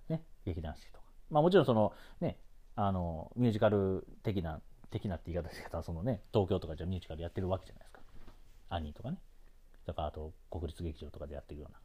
[0.10, 1.06] ね、劇団四季とか。
[1.30, 2.38] まあもちろんその、ね、
[2.76, 8.02] あの、ミュージカル的な、的なって言い方ですけど、そのね、東京とかじゃミュージカルやってるわけじゃないですか。
[8.70, 9.18] アニーとかね。
[9.86, 11.80] だからあと、国立劇場とかでやってるような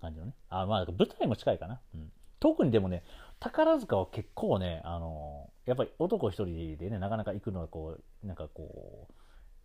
[0.00, 0.34] 感じのね。
[0.48, 1.80] あ、まあ、舞台も近いかな。
[1.94, 2.10] うん。
[2.38, 3.04] 特にでもね、
[3.38, 9.06] 宝塚は結構ね、あの、やっぱり男一人でね、なかなか行くのはこう、なんかこ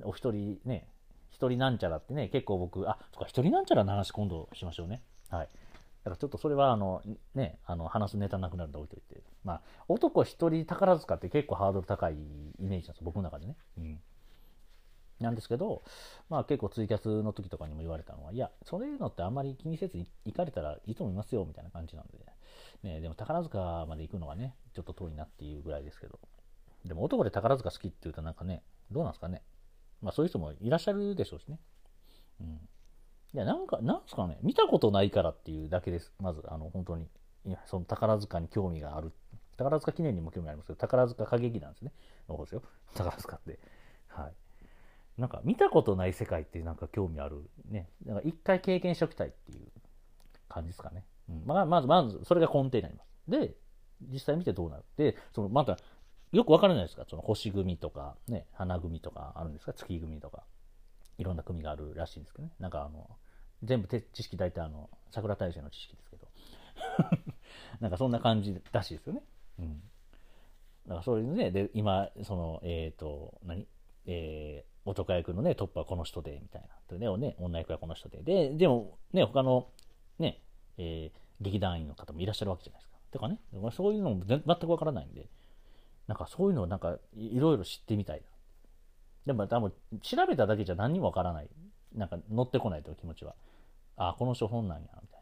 [0.02, 0.88] う、お一人ね、
[1.32, 5.02] 一人なんちゃらってね、結構僕、あ、そっか、一人なんちゃらの話今度しましょうね。
[5.30, 5.50] はい。
[6.04, 7.02] だからちょっとそれはあの、
[7.34, 9.24] ね、あの話すネタなくなるんで置いといて。
[9.44, 13.56] まあ、男一人宝塚って結構ハードル高いイメージなんです僕の中でね。
[13.80, 14.00] うん。
[15.20, 15.84] なんですけど、
[16.30, 22.20] まあ結構ツイキャスの時とかにも言われたのは、いや、そういうのってあんまり気にせず行かれたらいいと思いますよ、みたいな感じなんで、
[22.84, 26.20] ね、でも宝塚まで行くのがね、ちょっと遠いなっていうぐらいですけど、
[26.86, 29.42] でも男で宝塚好きって言うとなんかね、どうなんですかね。
[30.02, 31.60] まあそういう人もいらっしゃるでしょうしね。
[32.42, 32.48] うん。
[33.34, 36.14] いや、なんか、なんすかね、見たことないからっていうだけです。
[36.20, 37.10] まず、あの、本当に。
[37.46, 39.12] いや、その宝塚に興味がある。
[39.58, 41.92] 宝塚記念にも興味ありますけど、宝塚歌劇なんですね。
[42.28, 42.64] そうですよ。
[42.94, 43.60] 宝塚って。
[44.08, 44.34] はい。
[45.18, 47.50] なんか、見たことない世界ってなんか興味ある。
[47.70, 47.90] ね。
[48.06, 49.68] なんか、一回経験しておきたいっていう
[50.50, 51.06] 感じですかね。
[51.30, 51.44] うん。
[51.46, 53.08] まあ、まず、まず、それが根底になります。
[53.28, 53.56] で、
[54.02, 55.78] 実際見てどうなるで、その、また、
[56.32, 57.06] よくわからないですか？
[57.10, 59.74] その星組とか、ね、花組とかあるんですか？
[59.74, 60.44] 月組とか。
[61.18, 62.54] いろんな組があるらしいんですけどね。
[62.60, 63.10] なんかあの、
[63.64, 66.28] 全部知識大体あの、桜大社の知識ですけど。
[67.80, 69.24] なんかそんな感じらしいですよね。
[69.60, 69.80] うん。
[70.88, 73.66] だからそういうね、で、今、その、えっ、ー、と、何？
[74.08, 76.98] えー、男役のね、トップはこの人で、みたいな。
[76.98, 78.22] でね、女役はこの人で。
[78.22, 79.68] で、でも、ね、他の、
[80.20, 80.42] ね、
[80.78, 82.96] えー、劇団員の方もいらっしゃるわけじゃないですか。
[83.12, 83.40] てかね、
[83.72, 85.28] そういうのも全くわからないんで、
[86.08, 88.24] なんかそういうのをなんかいろいろ知ってみたいな。
[89.26, 91.50] でも多分調べただけじゃ何にもわからない。
[91.96, 93.36] なんか乗ってこないという気持ちは。
[93.98, 95.22] ああ、この人本なんや、みたい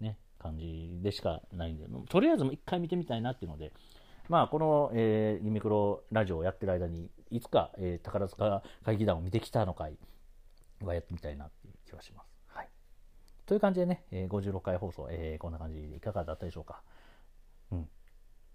[0.00, 3.72] な、ね、感じでしかないんで、とりあえず一回見てみたいなっていうので、
[4.28, 9.96] まあ、この、えー、ユミクロラジオをやってる間に、いつか、えー、宝塚会議団を見てきたのかい
[10.84, 12.28] はやってみたいなっていう気はします。
[12.48, 12.68] はい。
[13.46, 16.82] という感じでね、えー、56回放送、えー、こんな感じでいかがだったでしょうか。
[17.72, 17.88] うん。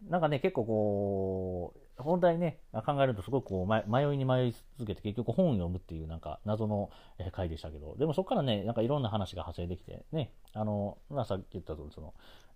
[0.10, 6.90] なんかね、結構こう、本題ね、考えるとすごくこう迷いに迷い続けて結局本を読むっていうなんか謎の
[7.32, 12.14] 回でしたけど、でもそこからね、なんかいろんな話が派生できて、ね、あの、まあ、さっき言ったとその、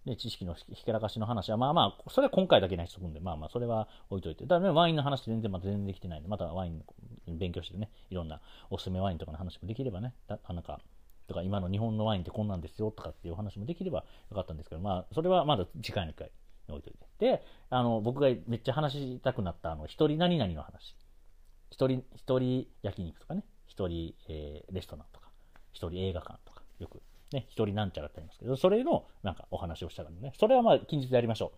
[0.08, 4.46] ね、知識のひけらかしの話は、まあまあ、それは今回だけない人もんで、まあまあ、それは置いといて。
[4.46, 6.82] だからね、ワインの話全然まだ全然できてないんで、またワイン
[7.38, 10.80] 勉強してね、いろんなおすすめワインとかの話もできればね、だなんか、
[11.28, 16.32] とか今の日本のワインってこんなんですよとかっていう話もできればよかったんですけど、まあ、それはまだ次回の回
[16.70, 17.00] に置いといて。
[17.20, 20.96] で、あの、僕がめっちゃ話したくなった、あの、一人何々の話。
[21.70, 25.30] 一人、一人焼肉とかね、一人、えー、レストランとか、
[25.74, 27.02] 一人映画館とか、よく
[27.32, 31.52] ね、一人なんちゃらってありますけど、それのなんかお話をしたからね、それはまあ近日やりましょ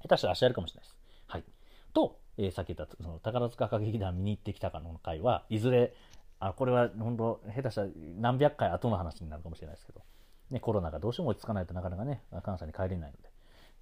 [0.00, 0.02] う。
[0.02, 0.96] 下手したら明日やるかもしれないです。
[1.26, 1.44] はい。
[1.92, 5.94] と、えー、さっき言ったその宝塚歌劇団見に行ってきたかの回はいずれ、
[6.40, 7.88] あこれは本当、下手したら
[8.20, 10.02] 何百回後の話になるかもしれないですけど、
[10.50, 13.18] ね、コロナがどうしても落ち着かないとなかなかね、関西に帰れないの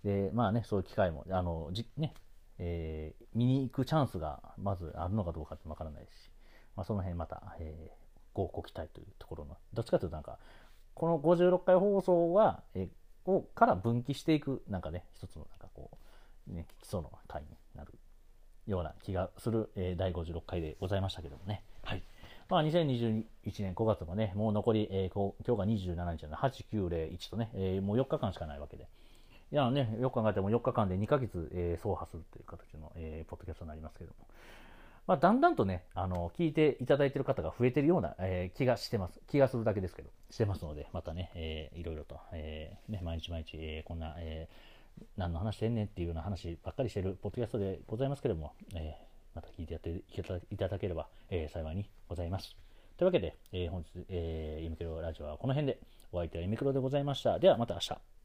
[0.04, 2.14] で、で、まあね、そういう機会も、あの、じね、
[2.58, 6.08] えー、見に行くチャンスがまずあるのかどうかってわからないし、
[6.76, 10.38] まあ、その辺また、えー、ごご期待というところの、どっちかというとなんか、
[10.96, 12.88] この56回放送は、え
[13.26, 15.90] をから分岐していく、なんかね、一つのなんかこ
[16.48, 17.92] う、ね、基礎の回になる
[18.66, 21.62] ような気がする、えー、第56回でございましたけどもね。
[21.82, 22.02] はい。
[22.48, 23.24] まあ、2021
[23.58, 28.88] 年5月もね、もう残り、えー、今日が27日なので、8、9、0、1とね、えー、もう4日間しかないわけで。
[29.52, 34.26] いやね、よく考えても4日間で2ヶ月、えー、走破するという形の、えー、ポッドキャストになりますけども。
[35.06, 39.20] まあ、だんだんとね、あの、聞いていただいている方が増えてるような、えー、気がしてます。
[39.28, 48.96] 気がするだけですけど、してますので、またね、えー、いろいろと、えー、ね、毎日毎日、えー、こんな、えー、何の話してんねんっていうような話ばっかりしてるポッドキャストでございますけれども、え、
[49.34, 50.02] また聞いてやって
[50.50, 52.56] いただければ、え、幸いにございます。
[52.96, 55.78] というわけで、え、本日、えー、イミクロラジオはこの辺で、
[56.10, 57.38] お相手はイミクロでございました。
[57.38, 58.15] ではまた明日。